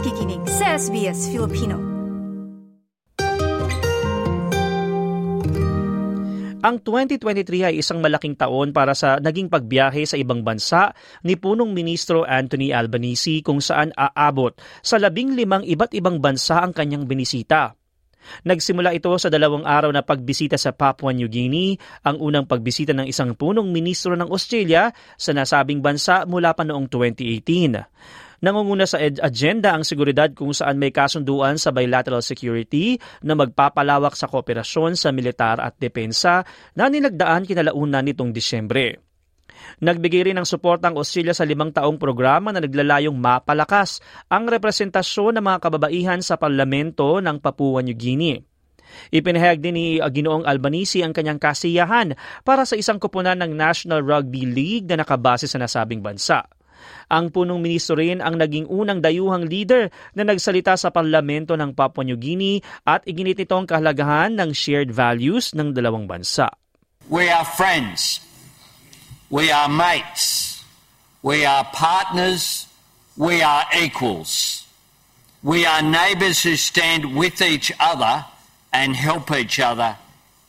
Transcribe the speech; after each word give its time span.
nakikinig 0.00 0.40
sa 0.48 0.80
SBS 0.80 1.28
Filipino. 1.28 1.76
Ang 6.64 6.80
2023 6.80 7.68
ay 7.68 7.84
isang 7.84 8.00
malaking 8.00 8.32
taon 8.32 8.72
para 8.72 8.96
sa 8.96 9.20
naging 9.20 9.52
pagbiyahe 9.52 10.08
sa 10.08 10.16
ibang 10.16 10.40
bansa 10.40 10.96
ni 11.20 11.36
punong 11.36 11.76
ministro 11.76 12.24
Anthony 12.24 12.72
Albanese 12.72 13.44
kung 13.44 13.60
saan 13.60 13.92
aabot 13.92 14.56
sa 14.80 14.96
labing 14.96 15.36
limang 15.36 15.68
iba't 15.68 15.92
ibang 15.92 16.16
bansa 16.16 16.64
ang 16.64 16.72
kanyang 16.72 17.04
binisita. 17.04 17.76
Nagsimula 18.48 18.96
ito 18.96 19.12
sa 19.20 19.28
dalawang 19.28 19.68
araw 19.68 19.92
na 19.92 20.00
pagbisita 20.00 20.56
sa 20.56 20.72
Papua 20.72 21.12
New 21.12 21.28
Guinea, 21.28 21.76
ang 22.08 22.16
unang 22.24 22.48
pagbisita 22.48 22.96
ng 22.96 23.04
isang 23.04 23.36
punong 23.36 23.68
ministro 23.68 24.16
ng 24.16 24.32
Australia 24.32 24.96
sa 25.20 25.36
nasabing 25.36 25.84
bansa 25.84 26.24
mula 26.24 26.56
pa 26.56 26.64
noong 26.64 26.88
2018. 26.88 28.29
Nangunguna 28.40 28.88
sa 28.88 28.96
agenda 29.00 29.76
ang 29.76 29.84
seguridad 29.84 30.32
kung 30.32 30.56
saan 30.56 30.80
may 30.80 30.88
kasunduan 30.88 31.60
sa 31.60 31.76
bilateral 31.76 32.24
security 32.24 32.96
na 33.20 33.36
magpapalawak 33.36 34.16
sa 34.16 34.32
kooperasyon 34.32 34.96
sa 34.96 35.12
militar 35.12 35.60
at 35.60 35.76
depensa 35.76 36.40
na 36.72 36.88
nilagdaan 36.88 37.44
kinalaunan 37.44 38.00
nitong 38.08 38.32
Disyembre. 38.32 38.96
Nagbigay 39.84 40.32
rin 40.32 40.40
ng 40.40 40.48
suporta 40.48 40.88
ang 40.88 40.96
Australia 40.96 41.36
sa 41.36 41.44
limang 41.44 41.68
taong 41.68 42.00
programa 42.00 42.48
na 42.48 42.64
naglalayong 42.64 43.12
mapalakas 43.12 44.00
ang 44.32 44.48
representasyon 44.48 45.36
ng 45.36 45.44
mga 45.44 45.58
kababaihan 45.60 46.20
sa 46.24 46.40
parlamento 46.40 47.20
ng 47.20 47.36
Papua 47.44 47.84
New 47.84 47.92
Guinea. 47.96 48.40
Ipinahayag 49.14 49.60
din 49.62 49.76
ni 49.76 49.86
Ginoong 50.00 50.48
Albanese 50.48 51.04
ang 51.04 51.14
kanyang 51.14 51.38
kasiyahan 51.38 52.16
para 52.42 52.66
sa 52.66 52.74
isang 52.74 52.98
kupunan 52.98 53.38
ng 53.38 53.52
National 53.54 54.02
Rugby 54.02 54.48
League 54.48 54.88
na 54.90 55.04
nakabase 55.04 55.46
sa 55.46 55.60
nasabing 55.60 56.02
bansa. 56.02 56.42
Ang 57.10 57.32
punong 57.34 57.58
ministro 57.58 57.98
rin 57.98 58.22
ang 58.22 58.38
naging 58.38 58.68
unang 58.70 59.02
dayuhang 59.02 59.46
leader 59.46 59.88
na 60.14 60.22
nagsalita 60.26 60.78
sa 60.78 60.92
parlamento 60.94 61.56
ng 61.58 61.74
Papua 61.74 62.06
New 62.06 62.16
Guinea 62.16 62.62
at 62.86 63.02
iginit 63.08 63.40
ito 63.40 63.56
ang 63.56 63.66
kahalagahan 63.66 64.36
ng 64.36 64.50
shared 64.54 64.90
values 64.94 65.52
ng 65.56 65.72
dalawang 65.74 66.06
bansa. 66.10 66.50
We 67.10 67.26
are 67.26 67.44
friends. 67.44 68.22
We 69.30 69.50
are 69.50 69.70
mates. 69.70 70.58
We 71.22 71.44
are 71.46 71.66
partners. 71.70 72.66
We 73.16 73.42
are 73.42 73.66
equals. 73.76 74.64
We 75.42 75.64
are 75.64 75.82
neighbours 75.82 76.42
who 76.42 76.56
stand 76.56 77.16
with 77.16 77.40
each 77.40 77.72
other 77.80 78.24
and 78.72 78.94
help 78.96 79.30
each 79.32 79.58
other 79.58 79.96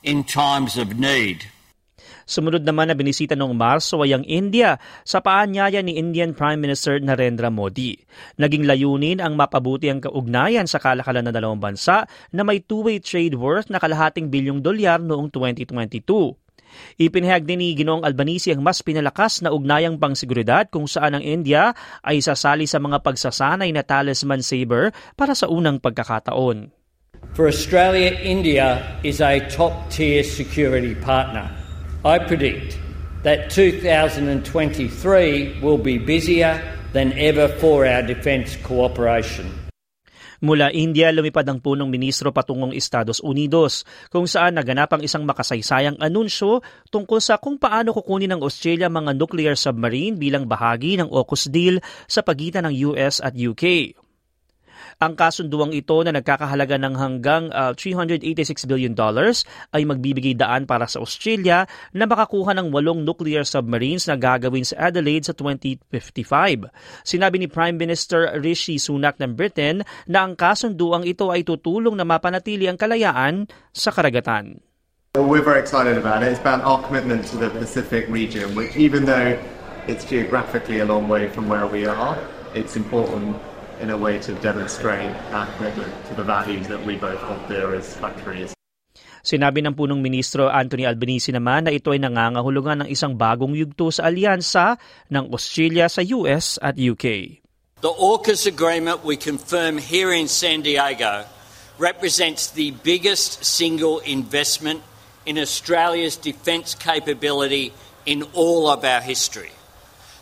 in 0.04 0.24
times 0.24 0.78
of 0.78 1.00
need. 1.00 1.46
Sumunod 2.32 2.64
naman 2.64 2.88
na 2.88 2.96
binisita 2.96 3.36
noong 3.36 3.52
Marso 3.52 4.00
ay 4.00 4.16
ang 4.16 4.24
India 4.24 4.80
sa 5.04 5.20
paanyaya 5.20 5.84
ni 5.84 6.00
Indian 6.00 6.32
Prime 6.32 6.64
Minister 6.64 6.96
Narendra 7.04 7.52
Modi. 7.52 8.00
Naging 8.40 8.64
layunin 8.64 9.20
ang 9.20 9.36
mapabuti 9.36 9.92
ang 9.92 10.00
kaugnayan 10.00 10.64
sa 10.64 10.80
kalakalan 10.80 11.28
ng 11.28 11.36
dalawang 11.36 11.60
bansa 11.60 12.08
na 12.32 12.48
may 12.48 12.64
two-way 12.64 13.04
trade 13.04 13.36
worth 13.36 13.68
na 13.68 13.84
kalahating 13.84 14.32
bilyong 14.32 14.64
dolyar 14.64 15.04
noong 15.04 15.28
2022. 15.28 16.08
Ipinahayag 17.04 17.44
din 17.44 17.60
ni 17.60 17.76
Ginoong 17.76 18.08
Albanese 18.08 18.56
ang 18.56 18.64
mas 18.64 18.80
pinalakas 18.80 19.44
na 19.44 19.52
ugnayang 19.52 20.00
pangseguridad 20.00 20.72
kung 20.72 20.88
saan 20.88 21.20
ang 21.20 21.24
India 21.28 21.76
ay 22.00 22.24
sasali 22.24 22.64
sa 22.64 22.80
mga 22.80 23.04
pagsasanay 23.04 23.76
na 23.76 23.84
talisman 23.84 24.40
saber 24.40 24.96
para 25.20 25.36
sa 25.36 25.52
unang 25.52 25.84
pagkakataon. 25.84 26.72
For 27.36 27.52
Australia, 27.52 28.16
India 28.24 28.98
is 29.04 29.20
a 29.20 29.44
top-tier 29.52 30.24
security 30.24 30.96
partner. 30.96 31.61
I 32.02 32.18
predict 32.18 32.82
that 33.22 33.54
2023 33.54 34.42
will 35.62 35.78
be 35.78 36.02
busier 36.02 36.58
than 36.98 37.14
ever 37.14 37.46
for 37.62 37.86
our 37.86 38.02
defence 38.02 38.58
cooperation. 38.66 39.46
Mula 40.42 40.74
India, 40.74 41.14
lumipad 41.14 41.46
ang 41.46 41.62
punong 41.62 41.94
ministro 41.94 42.34
patungong 42.34 42.74
Estados 42.74 43.22
Unidos 43.22 43.86
kung 44.10 44.26
saan 44.26 44.58
naganap 44.58 44.90
ang 44.98 45.06
isang 45.06 45.22
makasaysayang 45.30 46.02
anunsyo 46.02 46.66
tungkol 46.90 47.22
sa 47.22 47.38
kung 47.38 47.62
paano 47.62 47.94
kukunin 47.94 48.34
ng 48.34 48.42
Australia 48.42 48.90
mga 48.90 49.14
nuclear 49.14 49.54
submarine 49.54 50.18
bilang 50.18 50.50
bahagi 50.50 50.98
ng 50.98 51.06
AUKUS 51.06 51.54
deal 51.54 51.78
sa 52.10 52.26
pagitan 52.26 52.66
ng 52.66 52.74
US 52.90 53.22
at 53.22 53.38
UK. 53.38 53.94
Ang 55.00 55.16
kasunduang 55.16 55.72
ito 55.72 55.96
na 56.04 56.12
nagkakahalaga 56.12 56.76
ng 56.82 56.96
hanggang 56.98 57.44
uh, 57.56 57.72
386 57.78 58.68
billion 58.68 58.92
dollars 58.92 59.48
ay 59.72 59.88
magbibigay 59.88 60.36
daan 60.36 60.68
para 60.68 60.90
sa 60.90 61.00
Australia 61.00 61.70
na 61.96 62.04
makakuha 62.04 62.52
ng 62.58 62.74
walong 62.74 63.08
nuclear 63.08 63.48
submarines 63.48 64.10
na 64.10 64.20
gagawin 64.20 64.68
sa 64.68 64.92
Adelaide 64.92 65.30
sa 65.30 65.34
2055. 65.38 66.68
Sinabi 67.08 67.36
ni 67.40 67.48
Prime 67.48 67.78
Minister 67.78 68.36
Rishi 68.42 68.76
Sunak 68.82 69.22
ng 69.22 69.38
Britain 69.38 69.86
na 70.10 70.28
ang 70.28 70.36
kasunduang 70.36 71.08
ito 71.08 71.32
ay 71.32 71.48
tutulong 71.48 71.96
na 71.96 72.04
mapanatili 72.04 72.68
ang 72.68 72.76
kalayaan 72.76 73.48
sa 73.72 73.94
karagatan. 73.96 74.60
We're 75.12 75.44
very 75.44 75.60
excited 75.60 76.00
about 76.00 76.24
it. 76.24 76.32
It's 76.32 76.40
about 76.40 76.64
our 76.64 76.80
commitment 76.88 77.28
to 77.36 77.38
the 77.38 77.52
Pacific 77.52 78.08
region, 78.08 78.56
which 78.56 78.80
even 78.80 79.04
though 79.04 79.36
it's 79.84 80.08
geographically 80.08 80.80
a 80.80 80.88
long 80.88 81.12
way 81.12 81.28
from 81.28 81.52
where 81.52 81.68
we 81.68 81.84
are, 81.84 82.16
it's 82.56 82.80
important 82.80 83.36
in 83.82 83.90
a 83.90 83.98
way 83.98 84.22
to 84.22 84.32
demonstrate 84.46 85.10
our 85.34 85.50
commitment 85.58 85.90
to 86.08 86.14
the 86.14 86.24
values 86.24 86.70
that 86.70 86.80
we 86.86 86.96
both 86.96 87.18
hold 87.26 87.42
dear 87.50 87.74
as 87.74 87.98
countries. 87.98 88.54
Sinabi 89.22 89.62
ng 89.62 89.78
punong 89.78 90.02
ministro 90.02 90.50
Anthony 90.50 90.86
Albanese 90.86 91.30
naman 91.30 91.70
na 91.70 91.74
ito 91.74 91.94
ay 91.94 92.02
nangangahulugan 92.02 92.86
ng 92.86 92.90
isang 92.90 93.14
bagong 93.14 93.54
yugto 93.54 93.94
sa 93.94 94.10
alyansa 94.10 94.82
ng 95.14 95.30
Australia 95.30 95.86
sa 95.86 96.02
US 96.02 96.58
at 96.58 96.78
UK. 96.78 97.38
The 97.82 97.94
AUKUS 97.94 98.46
agreement 98.46 99.02
we 99.06 99.18
confirm 99.18 99.78
here 99.78 100.14
in 100.14 100.30
San 100.30 100.62
Diego 100.62 101.26
represents 101.82 102.50
the 102.54 102.74
biggest 102.86 103.42
single 103.42 104.02
investment 104.06 104.86
in 105.26 105.38
Australia's 105.38 106.18
defence 106.18 106.74
capability 106.74 107.74
in 108.06 108.26
all 108.34 108.70
of 108.70 108.86
our 108.86 109.02
history, 109.02 109.54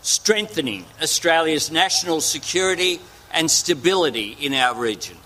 strengthening 0.03 0.83
Australia's 0.99 1.71
national 1.71 2.19
security 2.19 2.99
and 3.33 3.51
stability 3.51 4.37
in 4.39 4.53
our 4.53 4.75
region. 4.75 5.17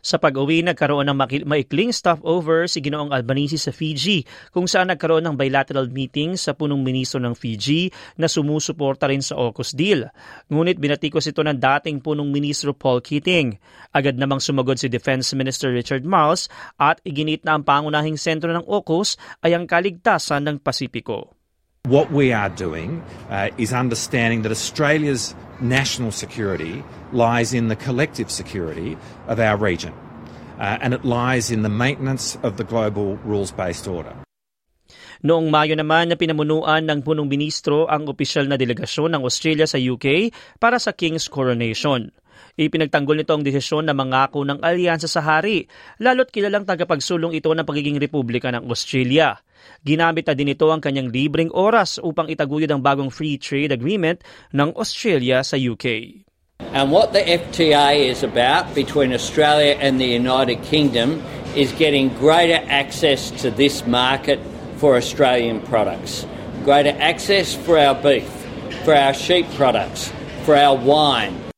Sa 0.00 0.16
pag-uwi, 0.16 0.64
nagkaroon 0.64 1.12
ng 1.12 1.44
maikling 1.44 1.92
stopover 1.92 2.64
si 2.64 2.80
Ginoong 2.80 3.12
Albanese 3.12 3.60
sa 3.60 3.68
Fiji 3.68 4.24
kung 4.48 4.64
saan 4.64 4.88
nagkaroon 4.88 5.28
ng 5.28 5.36
bilateral 5.36 5.92
meeting 5.92 6.40
sa 6.40 6.56
punong 6.56 6.80
ministro 6.80 7.20
ng 7.20 7.36
Fiji 7.36 7.92
na 8.16 8.24
sumusuporta 8.24 9.12
rin 9.12 9.20
sa 9.20 9.36
AUKUS 9.36 9.76
deal. 9.76 10.08
Ngunit 10.48 10.80
binatikos 10.80 11.28
ito 11.28 11.44
ng 11.44 11.60
dating 11.60 12.00
punong 12.00 12.32
ministro 12.32 12.72
Paul 12.72 13.04
Keating. 13.04 13.60
Agad 13.92 14.16
namang 14.16 14.40
sumagod 14.40 14.80
si 14.80 14.88
Defense 14.88 15.36
Minister 15.36 15.68
Richard 15.68 16.08
Marles 16.08 16.48
at 16.80 16.96
iginit 17.04 17.44
na 17.44 17.60
ang 17.60 17.62
pangunahing 17.68 18.16
sentro 18.16 18.48
ng 18.56 18.64
AUKUS 18.64 19.20
ay 19.44 19.52
ang 19.52 19.68
kaligtasan 19.68 20.48
ng 20.48 20.56
Pasipiko. 20.64 21.36
What 21.88 22.08
we 22.08 22.32
are 22.32 22.52
doing 22.52 23.04
uh, 23.28 23.52
is 23.60 23.76
understanding 23.76 24.44
that 24.48 24.52
Australia's 24.52 25.36
national 25.62 26.12
security 26.12 26.82
lies 27.12 27.52
in 27.52 27.68
the 27.68 27.76
collective 27.76 28.30
security 28.30 28.96
of 29.28 29.38
our 29.38 29.56
region, 29.56 29.92
uh, 30.58 30.80
and 30.80 30.92
it 30.92 31.04
lies 31.04 31.50
in 31.50 31.62
the 31.62 31.72
maintenance 31.72 32.36
of 32.42 32.56
the 32.56 32.64
global 32.64 33.16
rules 33.24 33.52
based 33.52 33.86
order. 33.86 34.16
Noong 35.20 35.52
Mayo 35.52 35.76
naman 35.76 36.08
na 36.08 36.16
pinamunuan 36.16 36.88
ng 36.88 37.04
punong 37.04 37.28
ministro 37.28 37.84
ang 37.84 38.08
opisyal 38.08 38.48
na 38.48 38.56
delegasyon 38.56 39.12
ng 39.12 39.22
Australia 39.28 39.68
sa 39.68 39.76
UK 39.76 40.32
para 40.56 40.80
sa 40.80 40.96
King's 40.96 41.28
Coronation. 41.28 42.08
Ipinagtanggol 42.60 43.16
nito 43.16 43.32
ang 43.32 43.40
desisyon 43.40 43.88
na 43.88 43.96
mangako 43.96 44.44
ng 44.44 44.60
alyansa 44.60 45.08
sa 45.08 45.24
hari, 45.24 45.64
lalo't 45.96 46.28
kilalang 46.28 46.68
tagapagsulong 46.68 47.32
ito 47.32 47.48
ng 47.48 47.64
pagiging 47.64 47.96
republika 47.96 48.52
ng 48.52 48.68
Australia. 48.68 49.40
Ginamit 49.80 50.28
na 50.28 50.36
din 50.36 50.52
ito 50.52 50.68
ang 50.68 50.84
kanyang 50.84 51.08
libreng 51.08 51.48
oras 51.56 51.96
upang 51.96 52.28
itaguyod 52.28 52.68
ang 52.68 52.84
bagong 52.84 53.08
free 53.08 53.40
trade 53.40 53.72
agreement 53.72 54.20
ng 54.52 54.76
Australia 54.76 55.40
sa 55.40 55.56
UK. 55.56 56.20
And 56.76 56.92
what 56.92 57.16
the 57.16 57.24
FTA 57.24 58.12
is 58.12 58.20
about 58.20 58.76
between 58.76 59.16
Australia 59.16 59.80
and 59.80 59.96
the 59.96 60.12
United 60.12 60.60
Kingdom 60.68 61.24
is 61.56 61.72
getting 61.72 62.12
greater 62.20 62.60
access 62.68 63.32
to 63.40 63.48
this 63.48 63.88
market 63.88 64.36
for 64.76 65.00
Australian 65.00 65.64
products, 65.64 66.28
greater 66.68 66.92
access 67.00 67.56
for 67.56 67.80
our 67.80 67.96
beef, 67.96 68.28
for 68.84 68.92
our 68.92 69.16
sheep 69.16 69.48
products, 69.56 70.12
for 70.44 70.52
our 70.54 70.76
wine, 70.76 71.49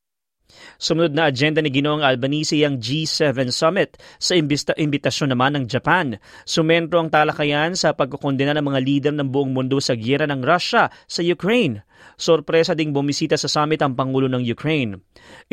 Sumunod 0.82 1.14
na 1.14 1.30
agenda 1.30 1.62
ni 1.62 1.70
Ginoong 1.70 2.02
Albanese 2.02 2.58
ang 2.66 2.82
G7 2.82 3.54
Summit 3.54 4.02
sa 4.18 4.34
imbista- 4.34 4.74
imbitasyon 4.74 5.30
naman 5.30 5.54
ng 5.54 5.70
Japan. 5.70 6.18
Sumentro 6.42 6.98
ang 6.98 7.06
talakayan 7.06 7.78
sa 7.78 7.94
pagkukondena 7.94 8.50
ng 8.58 8.66
mga 8.66 8.80
lider 8.82 9.14
ng 9.14 9.30
buong 9.30 9.54
mundo 9.54 9.78
sa 9.78 9.94
giyera 9.94 10.26
ng 10.26 10.42
Russia 10.42 10.90
sa 11.06 11.22
Ukraine. 11.22 11.86
Sorpresa 12.18 12.74
ding 12.74 12.90
bumisita 12.90 13.38
sa 13.38 13.46
summit 13.46 13.78
ang 13.78 13.94
Pangulo 13.94 14.26
ng 14.26 14.42
Ukraine. 14.42 14.98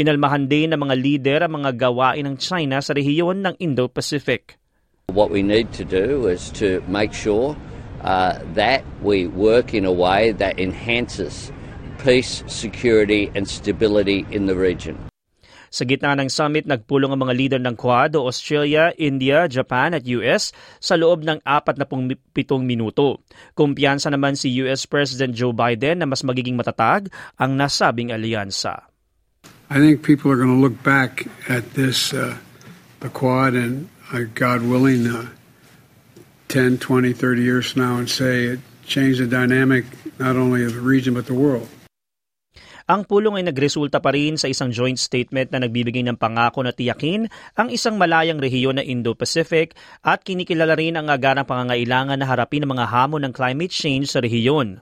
Inalmahan 0.02 0.50
din 0.50 0.74
ng 0.74 0.82
mga 0.82 0.96
lider 0.98 1.40
ang 1.46 1.62
mga 1.62 1.78
gawain 1.78 2.26
ng 2.26 2.42
China 2.42 2.82
sa 2.82 2.98
rehiyon 2.98 3.46
ng 3.46 3.54
Indo-Pacific. 3.62 4.58
What 5.14 5.30
we 5.30 5.46
need 5.46 5.70
to 5.78 5.86
do 5.86 6.26
is 6.26 6.50
to 6.58 6.82
make 6.90 7.14
sure 7.14 7.54
uh, 8.02 8.42
that 8.58 8.82
we 9.06 9.30
work 9.30 9.78
in 9.78 9.86
a 9.86 9.94
way 9.94 10.34
that 10.42 10.58
enhances 10.58 11.54
peace, 12.02 12.42
security 12.50 13.30
and 13.38 13.46
stability 13.46 14.26
in 14.34 14.50
the 14.50 14.58
region. 14.58 15.09
Sa 15.70 15.86
gitna 15.86 16.18
ng 16.18 16.30
summit, 16.30 16.66
nagpulong 16.66 17.14
ang 17.14 17.22
mga 17.26 17.38
leader 17.38 17.62
ng 17.62 17.78
Quad 17.78 18.18
Australia, 18.18 18.94
India, 18.98 19.46
Japan 19.46 19.94
at 19.94 20.06
US 20.10 20.54
sa 20.82 20.98
loob 20.98 21.26
ng 21.26 21.42
47 21.46 22.18
minuto. 22.62 23.22
Kumpiyansa 23.54 24.10
naman 24.10 24.34
si 24.34 24.50
US 24.66 24.90
President 24.90 25.34
Joe 25.34 25.54
Biden 25.54 26.02
na 26.02 26.08
mas 26.10 26.26
magiging 26.26 26.58
matatag 26.58 27.08
ang 27.38 27.54
nasabing 27.54 28.10
alyansa. 28.14 28.90
I 29.70 29.78
think 29.78 30.02
people 30.02 30.34
are 30.34 30.38
going 30.42 30.50
to 30.50 30.58
look 30.58 30.82
back 30.82 31.30
at 31.46 31.78
this, 31.78 32.10
uh, 32.10 32.34
the 33.06 33.10
Quad, 33.14 33.54
and 33.54 33.86
uh, 34.10 34.26
God 34.34 34.66
willing, 34.66 35.06
uh, 35.06 35.30
10, 36.50 36.80
20, 36.80 37.14
30 37.14 37.42
years 37.42 37.72
from 37.72 37.84
now 37.84 37.98
and 37.98 38.10
say 38.10 38.46
it 38.46 38.60
changed 38.86 39.22
the 39.22 39.28
dynamic 39.28 39.86
not 40.18 40.36
only 40.36 40.66
of 40.66 40.74
the 40.74 40.82
region 40.82 41.14
but 41.14 41.28
the 41.28 41.34
world. 41.34 41.70
Ang 42.90 43.06
pulong 43.06 43.38
ay 43.38 43.46
nagresulta 43.46 44.02
pa 44.02 44.10
rin 44.10 44.34
sa 44.34 44.50
isang 44.50 44.74
joint 44.74 44.98
statement 44.98 45.54
na 45.54 45.62
nagbibigay 45.62 46.02
ng 46.10 46.18
pangako 46.18 46.66
na 46.66 46.74
tiyakin 46.74 47.30
ang 47.54 47.70
isang 47.70 48.02
malayang 48.02 48.42
rehiyon 48.42 48.82
na 48.82 48.84
Indo-Pacific 48.84 49.78
at 50.02 50.26
kinikilala 50.26 50.74
rin 50.74 50.98
ang 50.98 51.06
agarang 51.06 51.46
pangangailangan 51.46 52.18
na 52.18 52.26
harapin 52.26 52.66
ang 52.66 52.74
mga 52.74 52.90
hamon 52.90 53.30
ng 53.30 53.34
climate 53.38 53.70
change 53.70 54.10
sa 54.10 54.26
rehiyon. 54.26 54.82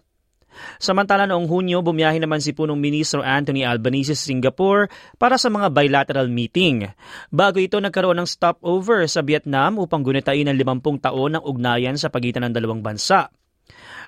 Samantala 0.80 1.27
noong 1.27 1.51
Hunyo, 1.51 1.83
bumiyahin 1.83 2.24
naman 2.24 2.39
si 2.39 2.56
punong 2.56 2.80
ministro 2.80 3.19
Anthony 3.27 3.68
Albanese 3.68 4.15
sa 4.15 4.31
Singapore 4.31 4.88
para 5.19 5.36
sa 5.36 5.51
mga 5.51 5.68
bilateral 5.75 6.31
meeting. 6.31 6.88
Bago 7.27 7.60
ito 7.60 7.75
nagkaroon 7.75 8.24
ng 8.24 8.30
stopover 8.30 9.03
sa 9.12 9.19
Vietnam 9.19 9.83
upang 9.83 10.00
gunitain 10.00 10.48
ang 10.48 10.56
50 10.56 11.03
taon 11.03 11.36
ng 11.36 11.44
ugnayan 11.44 12.00
sa 12.00 12.07
pagitan 12.07 12.48
ng 12.48 12.56
dalawang 12.56 12.80
bansa. 12.80 13.27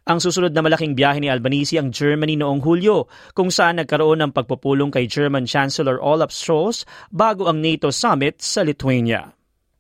Ang 0.10 0.24
susunod 0.24 0.56
na 0.56 0.64
malaking 0.64 0.98
biyahe 0.98 1.22
ni 1.22 1.30
Albanese 1.30 1.78
ang 1.78 1.94
Germany 1.94 2.40
noong 2.40 2.64
Hulyo, 2.66 3.06
kung 3.38 3.54
saan 3.54 3.78
nagkaroon 3.78 4.24
ng 4.24 4.32
pagpupulong 4.34 4.90
kay 4.90 5.06
German 5.06 5.46
Chancellor 5.46 6.02
Olaf 6.02 6.34
Scholz 6.34 6.88
bago 7.14 7.46
ang 7.46 7.62
NATO 7.62 7.94
summit 7.94 8.42
sa 8.42 8.66
Lithuania. 8.66 9.36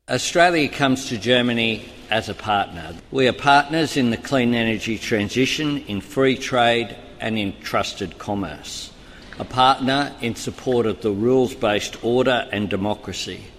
Australia 0.09 0.65
comes 0.69 1.05
to 1.09 1.21
Germany 1.21 1.85
as 2.09 2.29
a 2.29 2.33
partner. 2.33 2.97
We 3.13 3.29
are 3.29 3.37
partners 3.37 3.93
in 3.93 4.09
the 4.09 4.17
clean 4.17 4.57
energy 4.57 4.97
transition, 4.97 5.85
in 5.85 6.01
free 6.01 6.37
trade, 6.37 6.97
and 7.21 7.37
in 7.37 7.53
trusted 7.61 8.17
commerce. 8.17 8.89
A 9.37 9.45
partner 9.45 10.11
in 10.19 10.35
support 10.35 10.85
of 10.85 11.01
the 11.01 11.11
rules 11.13 11.53
based 11.53 12.03
order 12.03 12.49
and 12.51 12.69
democracy. 12.69 13.53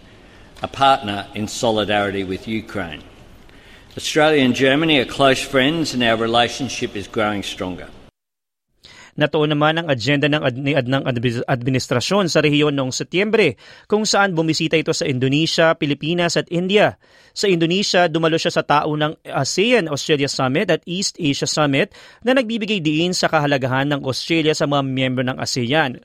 A 0.63 0.69
partner 0.69 1.27
in 1.35 1.49
solidarity 1.49 2.25
with 2.25 2.47
Ukraine. 2.47 3.03
Australia 3.99 4.47
and 4.47 4.55
Germany 4.55 5.03
are 5.03 5.09
close 5.09 5.43
friends, 5.43 5.99
and 5.99 6.07
our 6.07 6.15
relationship 6.15 6.95
is 6.95 7.11
growing 7.11 7.43
stronger. 7.43 7.91
Natuon 9.19 9.51
naman 9.51 9.83
ang 9.83 9.91
agenda 9.91 10.31
ng, 10.31 10.39
ad- 10.47 10.87
ng 10.87 11.03
administrasyon 11.51 12.31
sa 12.31 12.39
rehiyon 12.39 12.71
noong 12.79 12.95
Setyembre 12.95 13.59
kung 13.91 14.07
saan 14.07 14.39
bumisita 14.39 14.79
ito 14.79 14.95
sa 14.95 15.11
Indonesia, 15.11 15.75
Pilipinas 15.75 16.39
at 16.39 16.47
India. 16.55 17.03
Sa 17.35 17.51
Indonesia, 17.51 18.07
dumalo 18.07 18.39
siya 18.39 18.55
sa 18.55 18.63
tao 18.63 18.95
ng 18.95 19.27
ASEAN-Australia 19.27 20.31
Summit 20.31 20.71
at 20.71 20.87
East 20.87 21.19
Asia 21.19 21.51
Summit 21.51 21.91
na 22.23 22.39
nagbibigay 22.39 22.79
diin 22.79 23.11
sa 23.11 23.27
kahalagahan 23.27 23.91
ng 23.91 24.07
Australia 24.07 24.55
sa 24.55 24.71
mga 24.71 24.87
miyembro 24.87 25.27
ng 25.27 25.37
ASEAN. 25.37 25.99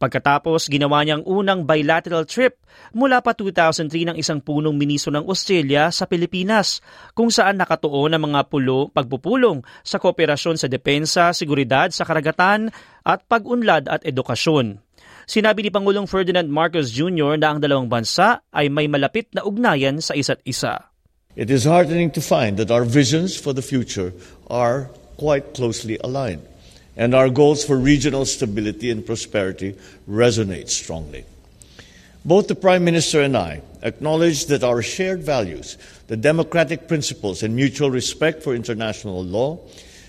Pagkatapos, 0.00 0.72
ginawa 0.72 1.04
niyang 1.04 1.20
unang 1.28 1.68
bilateral 1.68 2.24
trip 2.24 2.56
mula 2.96 3.20
pa 3.20 3.36
2003 3.36 4.08
ng 4.08 4.16
isang 4.16 4.40
punong 4.40 4.72
ministro 4.72 5.12
ng 5.12 5.28
Australia 5.28 5.92
sa 5.92 6.08
Pilipinas, 6.08 6.80
kung 7.12 7.28
saan 7.28 7.60
nakatuon 7.60 8.16
ang 8.16 8.32
mga 8.32 8.48
pulo, 8.48 8.88
pagpupulong 8.96 9.60
sa 9.84 10.00
kooperasyon 10.00 10.56
sa 10.56 10.72
depensa, 10.72 11.36
seguridad 11.36 11.92
sa 11.92 12.08
karagatan 12.08 12.72
at 13.04 13.28
pag-unlad 13.28 13.92
at 13.92 14.00
edukasyon. 14.08 14.80
Sinabi 15.28 15.68
ni 15.68 15.70
Pangulong 15.70 16.08
Ferdinand 16.08 16.48
Marcos 16.48 16.96
Jr. 16.96 17.36
na 17.36 17.52
ang 17.52 17.60
dalawang 17.60 17.92
bansa 17.92 18.40
ay 18.56 18.72
may 18.72 18.88
malapit 18.88 19.28
na 19.36 19.44
ugnayan 19.44 20.00
sa 20.00 20.16
isa't 20.16 20.40
isa. 20.48 20.88
It 21.36 21.52
is 21.52 21.68
heartening 21.68 22.08
to 22.16 22.24
find 22.24 22.56
that 22.56 22.72
our 22.72 22.88
visions 22.88 23.36
for 23.36 23.52
the 23.52 23.62
future 23.62 24.16
are 24.48 24.88
quite 25.20 25.52
closely 25.52 26.00
aligned 26.00 26.48
and 26.96 27.14
our 27.14 27.30
goals 27.30 27.64
for 27.64 27.76
regional 27.76 28.24
stability 28.24 28.90
and 28.90 29.04
prosperity 29.04 29.76
resonate 30.08 30.68
strongly. 30.68 31.24
Both 32.24 32.48
the 32.48 32.54
Prime 32.54 32.84
Minister 32.84 33.22
and 33.22 33.36
I 33.36 33.62
acknowledge 33.82 34.46
that 34.46 34.62
our 34.62 34.82
shared 34.82 35.22
values, 35.22 35.78
the 36.08 36.16
democratic 36.16 36.86
principles, 36.86 37.42
and 37.42 37.56
mutual 37.56 37.90
respect 37.90 38.42
for 38.42 38.54
international 38.54 39.24
law 39.24 39.58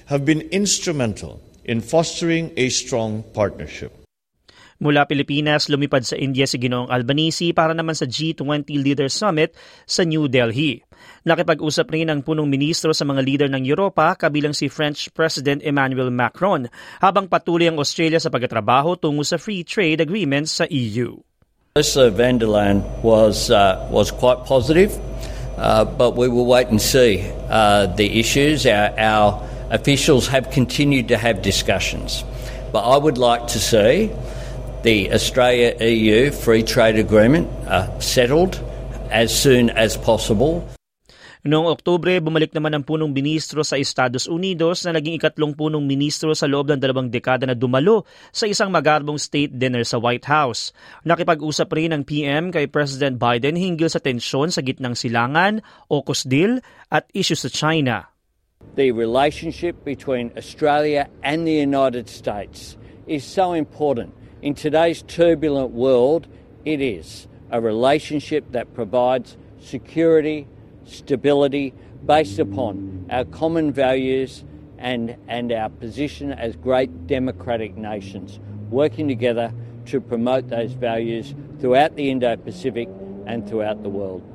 have 0.07 0.25
been 0.25 0.41
instrumental 0.51 1.39
in 1.63 1.79
fostering 1.79 2.51
a 2.57 2.67
strong 2.67 3.23
partnership. 3.31 3.95
Mula 4.81 5.05
Pilipinas, 5.05 5.69
lumipad 5.69 6.03
sa 6.03 6.17
India 6.17 6.49
si 6.49 6.57
Ginoong 6.57 6.89
Albanese 6.89 7.53
para 7.53 7.71
naman 7.71 7.93
sa 7.93 8.09
G20 8.09 8.81
Leaders 8.81 9.13
Summit 9.13 9.53
sa 9.85 10.01
New 10.01 10.25
Delhi. 10.25 10.81
Nakipag-usap 11.21 11.93
rin 11.93 12.09
ang 12.09 12.25
punong 12.25 12.49
ministro 12.49 12.97
sa 12.97 13.05
mga 13.05 13.21
leader 13.21 13.49
ng 13.53 13.61
Europa 13.61 14.17
kabilang 14.17 14.57
si 14.57 14.65
French 14.65 15.13
President 15.13 15.61
Emmanuel 15.61 16.09
Macron 16.09 16.65
habang 16.97 17.29
patuloy 17.29 17.69
ang 17.69 17.77
Australia 17.77 18.17
sa 18.17 18.33
pagtatrabaho 18.33 18.97
tungo 18.97 19.21
sa 19.21 19.37
free 19.37 19.61
trade 19.61 20.01
agreements 20.01 20.57
sa 20.57 20.65
EU. 20.65 21.21
Ursula 21.77 22.09
von 22.09 22.41
der 22.41 22.49
Leyen 22.49 22.81
was, 23.05 23.53
uh, 23.53 23.85
was 23.93 24.09
quite 24.09 24.49
positive, 24.49 24.97
uh, 25.61 25.85
but 25.85 26.17
we 26.17 26.25
will 26.25 26.49
wait 26.49 26.73
and 26.73 26.81
see 26.81 27.21
uh, 27.53 27.85
the 27.85 28.17
issues. 28.17 28.65
Our, 28.65 28.89
our 28.97 29.45
officials 29.69 30.25
have 30.33 30.49
continued 30.49 31.13
to 31.13 31.21
have 31.21 31.45
discussions, 31.45 32.25
but 32.73 32.81
I 32.81 32.97
would 32.97 33.21
like 33.21 33.45
to 33.53 33.61
see 33.61 34.09
the 34.81 35.13
Australia 35.13 35.77
EU 35.77 36.33
free 36.33 36.65
trade 36.65 36.97
agreement 36.97 37.45
uh, 37.69 37.93
settled 38.01 38.57
as 39.13 39.29
soon 39.29 39.69
as 39.69 39.95
possible. 39.95 40.65
Noong 41.41 41.73
Oktubre, 41.73 42.21
bumalik 42.21 42.53
naman 42.53 42.77
ang 42.77 42.85
punong 42.85 43.09
ministro 43.09 43.65
sa 43.65 43.73
Estados 43.73 44.29
Unidos 44.29 44.85
na 44.85 44.93
naging 44.93 45.17
ikatlong 45.17 45.57
punong 45.57 45.81
ministro 45.81 46.37
sa 46.37 46.45
loob 46.45 46.69
ng 46.69 46.77
dalawang 46.77 47.09
dekada 47.09 47.49
na 47.49 47.57
dumalo 47.57 48.05
sa 48.29 48.45
isang 48.45 48.69
magarbong 48.69 49.17
state 49.17 49.49
dinner 49.49 49.81
sa 49.81 49.97
White 49.97 50.29
House. 50.29 50.69
Nakipag-usap 51.01 51.65
rin 51.73 51.97
ang 51.97 52.05
PM 52.05 52.53
kay 52.53 52.69
President 52.69 53.17
Biden 53.17 53.57
hinggil 53.57 53.89
sa 53.89 53.97
tensyon 53.97 54.53
sa 54.53 54.61
gitnang 54.61 54.93
silangan, 54.93 55.65
AUKUS 55.89 56.29
deal 56.29 56.61
at 56.93 57.09
issues 57.09 57.41
sa 57.41 57.49
China. 57.49 58.05
The 58.77 58.93
relationship 58.93 59.81
between 59.81 60.29
Australia 60.37 61.09
and 61.25 61.49
the 61.49 61.57
United 61.57 62.05
States 62.05 62.77
is 63.09 63.25
so 63.25 63.57
important. 63.57 64.13
In 64.45 64.53
today's 64.53 65.01
turbulent 65.09 65.73
world, 65.73 66.29
it 66.69 66.85
is 66.85 67.25
a 67.49 67.57
relationship 67.57 68.45
that 68.53 68.77
provides 68.77 69.41
security, 69.57 70.45
stability 70.85 71.73
based 72.05 72.39
upon 72.39 73.05
our 73.09 73.25
common 73.25 73.71
values 73.71 74.43
and, 74.81 75.15
and 75.27 75.51
our 75.51 75.69
position 75.69 76.33
as 76.33 76.55
great 76.57 76.89
democratic 77.07 77.77
nations, 77.77 78.39
working 78.69 79.07
together 79.07 79.53
to 79.85 80.01
promote 80.01 80.49
those 80.49 80.73
values 80.73 81.33
throughout 81.59 81.95
the 81.95 82.09
Indo 82.09 82.35
Pacific 82.37 82.89
and 83.25 83.45
throughout 83.47 83.81
the 83.85 83.89
world. 83.89 84.25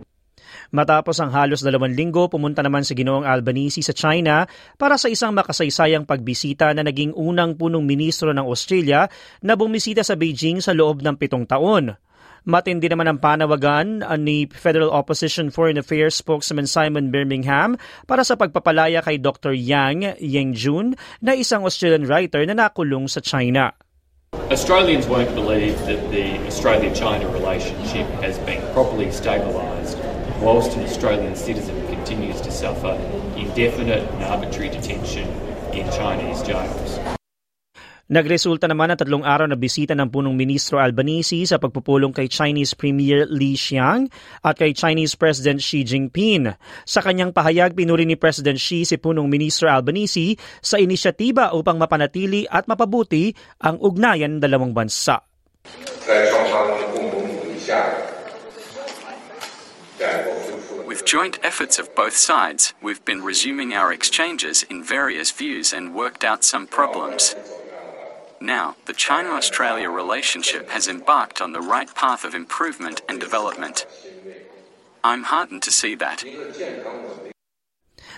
Matapos 0.75 1.19
ang 1.23 1.31
halos 1.31 1.63
dalawang 1.63 1.95
linggo, 1.95 2.27
pumunta 2.27 2.63
naman 2.63 2.83
si 2.83 2.99
Ginoong 2.99 3.27
Albanese 3.27 3.83
sa 3.83 3.95
China 3.95 4.47
para 4.75 4.99
sa 4.99 5.07
isang 5.07 5.31
makasaysayang 5.35 6.07
pagbisita 6.07 6.75
na 6.75 6.83
naging 6.83 7.15
unang 7.15 7.55
punong 7.55 7.87
ministro 7.87 8.35
ng 8.35 8.47
Australia 8.47 9.07
na 9.43 9.55
bumisita 9.55 10.03
sa 10.03 10.19
Beijing 10.19 10.59
sa 10.59 10.75
loob 10.75 11.03
ng 11.03 11.17
pitong 11.19 11.47
taon. 11.47 11.95
Matindi 12.47 12.87
naman 12.87 13.11
ang 13.11 13.19
panawagan 13.19 14.07
ni 14.23 14.47
Federal 14.47 14.95
Opposition 14.95 15.51
Foreign 15.51 15.83
Affairs 15.83 16.15
spokesman 16.15 16.71
Simon 16.71 17.11
Birmingham 17.11 17.75
para 18.07 18.23
sa 18.23 18.39
pagpapalaya 18.39 19.03
kay 19.03 19.19
Dr. 19.19 19.51
Yang 19.51 20.15
Yengjun 20.23 20.95
na 21.27 21.35
isang 21.35 21.67
Australian 21.67 22.07
writer 22.07 22.47
na 22.47 22.55
nakulong 22.55 23.11
sa 23.11 23.19
China. 23.19 23.75
Australians 24.47 25.11
won't 25.11 25.35
believe 25.35 25.75
that 25.91 25.99
the 26.15 26.39
Australia-China 26.47 27.27
relationship 27.35 28.07
has 28.23 28.39
been 28.47 28.63
properly 28.71 29.11
stabilised 29.11 29.99
whilst 30.39 30.79
an 30.79 30.87
Australian 30.87 31.35
citizen 31.35 31.75
continues 31.91 32.39
to 32.47 32.55
suffer 32.55 32.95
indefinite 33.35 34.07
and 34.07 34.23
arbitrary 34.23 34.71
detention 34.71 35.27
in 35.75 35.83
Chinese 35.91 36.47
jails. 36.47 37.16
Nagresulta 38.07 38.71
naman 38.71 38.95
ang 38.95 39.03
tatlong 39.03 39.27
araw 39.27 39.51
na 39.51 39.59
bisita 39.59 39.91
ng 39.91 40.07
punong 40.07 40.39
ministro 40.39 40.79
Albanese 40.79 41.43
sa 41.43 41.59
pagpupulong 41.59 42.15
kay 42.15 42.31
Chinese 42.31 42.79
Premier 42.79 43.27
Li 43.27 43.59
Xiang 43.59 44.07
at 44.47 44.55
kay 44.55 44.71
Chinese 44.71 45.19
President 45.19 45.59
Xi 45.59 45.83
Jinping. 45.83 46.55
Sa 46.87 47.03
kanyang 47.03 47.35
pahayag, 47.35 47.75
pinuri 47.75 48.07
ni 48.07 48.15
President 48.15 48.63
Xi 48.63 48.87
si 48.87 48.95
punong 48.95 49.27
ministro 49.27 49.67
Albanese 49.67 50.39
sa 50.63 50.79
inisyatiba 50.79 51.51
upang 51.51 51.83
mapanatili 51.83 52.47
at 52.47 52.71
mapabuti 52.71 53.35
ang 53.59 53.83
ugnayan 53.83 54.39
ng 54.39 54.43
dalawang 54.47 54.71
bansa. 54.71 55.27
With 60.87 61.03
joint 61.03 61.43
efforts 61.43 61.83
of 61.83 61.91
both 61.99 62.15
sides, 62.15 62.71
we've 62.79 63.03
been 63.03 63.27
resuming 63.27 63.75
our 63.75 63.91
exchanges 63.91 64.63
in 64.63 64.87
various 64.87 65.35
views 65.35 65.75
and 65.75 65.91
worked 65.91 66.23
out 66.23 66.47
some 66.47 66.71
problems. 66.71 67.35
Now, 68.41 68.77
the 68.85 68.93
China 68.93 69.33
Australia 69.33 69.89
relationship 69.89 70.69
has 70.69 70.89
embarked 70.89 71.41
on 71.41 71.57
the 71.57 71.65
right 71.65 71.89
path 71.95 72.25
of 72.25 72.35
improvement 72.35 73.01
and 73.09 73.17
development. 73.17 73.89
I'm 75.01 75.25
heartened 75.25 75.63
to 75.65 75.73
see 75.73 75.97
that. 75.97 76.21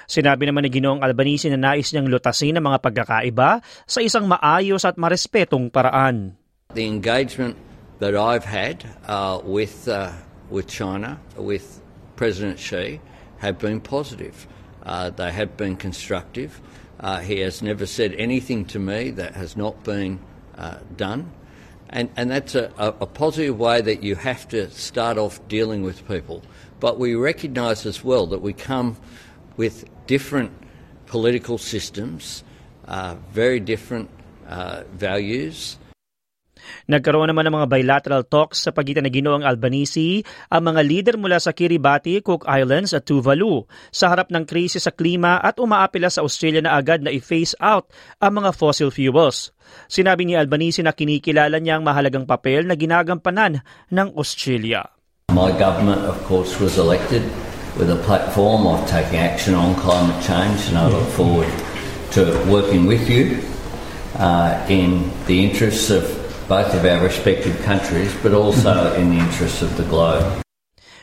Sinabi 0.09 0.49
naman 0.49 0.65
ni 0.65 0.73
Ginoong 0.73 1.05
Albanese 1.05 1.53
na 1.53 1.61
nais 1.61 1.93
niyang 1.93 2.09
lutasin 2.09 2.57
ang 2.57 2.65
mga 2.65 2.81
pagkakaiba 2.81 3.61
sa 3.85 4.01
isang 4.01 4.25
maayos 4.25 4.89
at 4.89 4.97
marespetong 4.97 5.69
paraan. 5.69 6.35
The 6.73 6.89
engagement 6.89 7.61
that 8.01 8.17
I've 8.17 8.49
had 8.49 8.89
uh, 9.05 9.39
with, 9.45 9.85
uh, 9.85 10.17
with 10.49 10.67
China, 10.67 11.21
with 11.37 11.85
President 12.17 12.57
Xi, 12.57 13.05
have 13.45 13.61
been 13.61 13.85
positive. 13.85 14.49
Uh, 14.83 15.13
they 15.13 15.31
have 15.31 15.61
been 15.61 15.77
constructive. 15.77 16.59
Uh, 17.01 17.21
he 17.21 17.41
has 17.41 17.63
never 17.63 17.87
said 17.87 18.13
anything 18.15 18.65
to 18.67 18.79
me 18.79 19.11
that 19.11 19.35
has 19.35 19.57
not 19.57 19.85
been 19.85 20.19
uh, 20.57 20.79
done. 20.97 21.31
And, 21.91 22.11
and 22.17 22.31
that's 22.31 22.55
a, 22.55 22.73
a, 22.79 23.07
positive 23.07 23.59
way 23.59 23.81
that 23.81 24.03
you 24.03 24.15
have 24.17 24.47
to 24.49 24.71
start 24.71 25.17
off 25.17 25.47
dealing 25.49 25.83
with 25.83 26.07
people. 26.07 26.43
But 26.81 26.99
we 26.99 27.15
recognise 27.15 27.87
as 27.87 28.05
well 28.05 28.27
that 28.27 28.43
we 28.43 28.53
come 28.53 28.97
with 29.57 29.87
different 30.07 30.53
political 31.07 31.57
systems, 31.57 32.45
uh, 32.87 33.17
very 33.33 33.59
different 33.59 34.11
uh, 34.47 34.83
values. 34.93 35.79
Nagkaroon 36.89 37.31
naman 37.31 37.49
ng 37.49 37.55
mga 37.61 37.69
bilateral 37.69 38.23
talks 38.25 38.65
sa 38.65 38.73
pagitan 38.73 39.05
ng 39.09 39.15
Ginoong 39.15 39.45
Albanese 39.45 40.25
ang 40.49 40.73
mga 40.73 40.81
leader 40.85 41.17
mula 41.21 41.37
sa 41.39 41.53
Kiribati, 41.53 42.21
Cook 42.25 42.49
Islands 42.49 42.97
at 42.97 43.05
Tuvalu 43.05 43.65
sa 43.93 44.09
harap 44.13 44.33
ng 44.33 44.45
krisis 44.49 44.89
sa 44.89 44.93
klima 44.93 45.39
at 45.39 45.61
umaapila 45.61 46.09
sa 46.09 46.25
Australia 46.25 46.65
na 46.65 46.77
agad 46.77 47.05
na 47.05 47.13
i-phase 47.13 47.55
out 47.61 47.89
ang 48.19 48.43
mga 48.43 48.51
fossil 48.57 48.89
fuels. 48.89 49.53
Sinabi 49.87 50.25
ni 50.25 50.35
Albanese 50.35 50.81
na 50.81 50.97
kinikilala 50.97 51.61
niya 51.61 51.77
ang 51.77 51.85
mahalagang 51.85 52.25
papel 52.25 52.65
na 52.65 52.77
ginagampanan 52.77 53.61
ng 53.93 54.09
Australia. 54.17 54.89
My 55.33 55.53
government, 55.53 56.09
of 56.09 56.17
course, 56.25 56.57
was 56.57 56.81
elected 56.81 57.21
with 57.77 57.93
a 57.93 58.01
platform 58.03 58.67
of 58.67 58.83
taking 58.89 59.21
action 59.21 59.55
on 59.55 59.77
climate 59.77 60.19
change, 60.25 60.69
and 60.69 60.79
I 60.79 60.89
look 60.89 61.07
forward 61.13 61.47
to 62.17 62.25
working 62.51 62.87
with 62.87 63.07
you 63.09 63.39
uh, 64.17 64.67
in 64.69 65.13
the 65.27 65.45
interests 65.45 65.91
of 65.91 66.18
both 66.49 66.73
of 66.73 66.81
our 66.89 67.05
respective 67.05 67.55
countries, 67.63 68.09
but 68.25 68.33
also 68.33 68.97
in 68.97 69.13
the 69.13 69.21
interests 69.21 69.61
of 69.61 69.69
the 69.77 69.85
globe. 69.85 70.25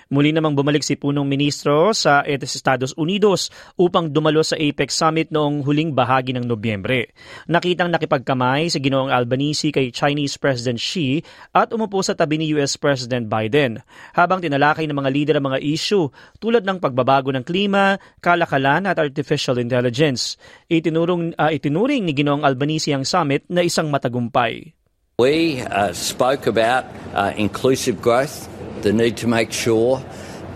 Muli 0.05 0.29
namang 0.29 0.53
bumalik 0.53 0.85
si 0.85 0.93
punong 0.93 1.25
ministro 1.25 1.89
sa 1.89 2.21
Estados 2.21 2.93
Unidos 2.93 3.49
upang 3.73 4.13
dumalo 4.13 4.45
sa 4.45 4.53
APEC 4.53 4.93
Summit 4.93 5.33
noong 5.33 5.65
huling 5.65 5.97
bahagi 5.97 6.29
ng 6.37 6.45
Nobyembre. 6.45 7.09
Nakitang 7.49 7.89
nakipagkamay 7.89 8.69
si 8.69 8.77
Ginoong 8.85 9.09
Albanese 9.09 9.73
kay 9.73 9.89
Chinese 9.89 10.37
President 10.37 10.77
Xi 10.77 11.25
at 11.57 11.73
umupo 11.73 12.05
sa 12.05 12.13
tabi 12.13 12.37
ni 12.37 12.53
US 12.53 12.77
President 12.77 13.25
Biden 13.25 13.81
habang 14.13 14.45
tinalakay 14.45 14.85
ng 14.85 14.93
mga 14.93 15.09
lider 15.09 15.35
ang 15.41 15.49
mga 15.49 15.65
issue 15.65 16.05
tulad 16.37 16.61
ng 16.69 16.77
pagbabago 16.77 17.33
ng 17.33 17.41
klima, 17.41 17.97
kalakalan 18.21 18.85
at 18.85 19.01
artificial 19.01 19.57
intelligence. 19.57 20.37
Itinurong, 20.69 21.33
uh, 21.33 21.49
itinuring 21.49 22.05
ni 22.05 22.13
Ginoong 22.13 22.45
Albanese 22.45 22.93
ang 22.93 23.09
summit 23.09 23.49
na 23.49 23.65
isang 23.65 23.89
matagumpay. 23.89 24.84
We 25.15 25.63
uh, 25.63 25.95
spoke 25.95 26.43
about 26.43 26.91
uh, 27.15 27.31
inclusive 27.39 28.03
growth, 28.03 28.51
the 28.83 28.91
need 28.91 29.15
to 29.23 29.31
make 29.31 29.55
sure 29.55 30.03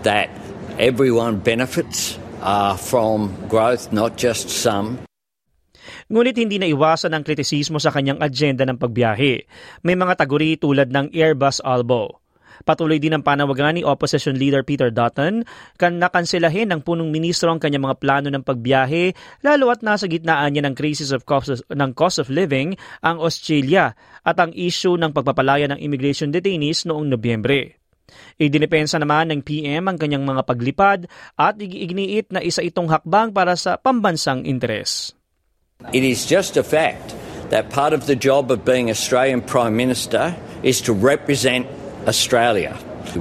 that 0.04 0.28
everyone 0.76 1.40
benefits 1.40 2.20
uh, 2.44 2.76
from 2.76 3.32
growth, 3.48 3.88
not 3.88 4.20
just 4.20 4.52
some. 4.52 5.00
Ngunit 6.12 6.36
hindi 6.36 6.60
na 6.60 6.68
iwasan 6.68 7.16
ang 7.16 7.24
kritisismo 7.24 7.80
sa 7.80 7.88
kanyang 7.88 8.20
agenda 8.20 8.68
ng 8.68 8.76
pagbiyahe. 8.76 9.48
May 9.80 9.96
mga 9.96 10.20
taguri 10.20 10.60
tulad 10.60 10.92
ng 10.92 11.08
Airbus 11.08 11.64
Albo. 11.64 12.19
Patuloy 12.62 13.00
din 13.00 13.16
ang 13.16 13.24
panawagan 13.24 13.80
ni 13.80 13.82
Opposition 13.82 14.36
Leader 14.36 14.62
Peter 14.66 14.92
Dutton 14.92 15.44
kan 15.80 15.96
nakansilahin 15.96 16.70
ng 16.70 16.80
punong 16.84 17.08
ministro 17.08 17.50
ang 17.50 17.60
kanyang 17.60 17.88
mga 17.88 17.98
plano 18.00 18.28
ng 18.28 18.44
pagbiyahe 18.44 19.16
lalo 19.44 19.72
at 19.72 19.80
nasa 19.80 20.10
gitnaan 20.10 20.52
niya 20.52 20.66
ng 20.68 20.74
crisis 20.76 21.10
of 21.14 21.24
cost 21.24 21.48
of, 21.52 21.58
ng 21.70 21.90
cost 21.96 22.20
of 22.20 22.28
living 22.28 22.76
ang 23.00 23.18
Australia 23.20 23.96
at 24.24 24.36
ang 24.36 24.52
issue 24.52 24.96
ng 24.96 25.12
pagpapalaya 25.16 25.68
ng 25.72 25.80
immigration 25.80 26.28
detainees 26.28 26.84
noong 26.84 27.08
Nobyembre. 27.08 27.80
Idinepensa 28.40 28.98
naman 28.98 29.30
ng 29.30 29.40
PM 29.46 29.86
ang 29.86 29.96
kanyang 29.96 30.26
mga 30.26 30.42
paglipad 30.42 31.00
at 31.38 31.54
iginiit 31.62 32.34
na 32.34 32.42
isa 32.42 32.64
itong 32.64 32.90
hakbang 32.90 33.30
para 33.30 33.54
sa 33.54 33.78
pambansang 33.78 34.42
interes. 34.42 35.14
It 35.94 36.04
is 36.04 36.28
just 36.28 36.60
a 36.60 36.66
fact 36.66 37.16
that 37.48 37.72
part 37.72 37.96
of 37.96 38.04
the 38.04 38.18
job 38.18 38.52
of 38.52 38.66
being 38.66 38.90
Australian 38.90 39.40
Prime 39.40 39.74
Minister 39.74 40.36
is 40.60 40.82
to 40.84 40.92
represent 40.92 41.64
Australia. 42.08 42.76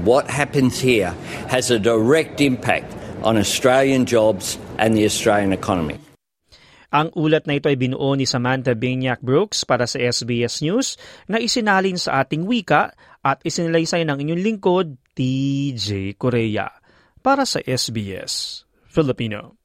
What 0.05 0.29
happens 0.29 0.79
here 0.79 1.12
has 1.50 1.74
a 1.74 1.79
direct 1.79 2.39
impact 2.39 2.93
on 3.24 3.36
Australian 3.36 4.05
jobs 4.07 4.55
and 4.79 4.95
the 4.95 5.03
Australian 5.03 5.51
economy. 5.51 6.00
Ang 6.89 7.13
ulat 7.13 7.45
na 7.45 7.62
ito 7.62 7.69
ay 7.69 7.77
binuo 7.77 8.17
ni 8.17 8.25
Samantha 8.25 8.74
Biniac 8.74 9.21
Brooks 9.21 9.62
para 9.62 9.86
sa 9.86 10.01
SBS 10.01 10.65
News 10.65 10.98
na 11.29 11.38
isinalin 11.38 12.01
sa 12.01 12.25
ating 12.25 12.50
wika 12.50 12.98
at 13.21 13.45
isinilaysay 13.45 14.01
ng 14.09 14.17
inyong 14.17 14.41
lingkod, 14.41 14.98
TJ 15.13 16.17
Korea. 16.17 16.74
Para 17.21 17.45
sa 17.45 17.62
SBS 17.62 18.65
Filipino. 18.89 19.59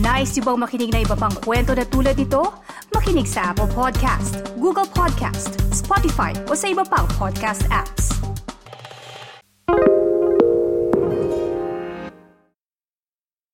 Nice 0.00 0.40
yung 0.40 0.48
bang 0.48 0.60
makinig 0.64 0.90
na 0.96 1.04
iba 1.04 1.12
pang 1.12 1.32
kwento 1.44 1.76
na 1.76 1.84
tulad 1.84 2.16
ito? 2.16 2.40
Makinig 2.96 3.28
sa 3.28 3.52
Apple 3.52 3.68
Podcast, 3.68 4.40
Google 4.56 4.88
Podcast, 4.88 5.60
Spotify 5.76 6.32
o 6.48 6.56
sa 6.56 6.72
iba 6.72 6.88
pang 6.88 7.04
podcast 7.20 7.68
apps. 7.68 8.19